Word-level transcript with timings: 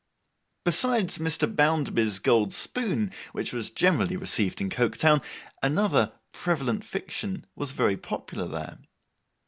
Besides 0.65 1.19
Mr. 1.19 1.45
Bounderby's 1.47 2.17
gold 2.17 2.53
spoon 2.53 3.11
which 3.33 3.53
was 3.53 3.69
generally 3.69 4.17
received 4.17 4.59
in 4.59 4.71
Coketown, 4.71 5.21
another 5.61 6.13
prevalent 6.31 6.83
fiction 6.83 7.45
was 7.55 7.71
very 7.71 7.97
popular 7.97 8.47
there. 8.47 8.79